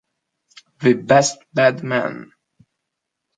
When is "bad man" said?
1.53-2.31